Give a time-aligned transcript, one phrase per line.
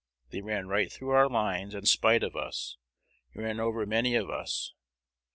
[0.31, 2.75] They ran right through our lines in spite of us,
[3.35, 4.73] and ran over many of us.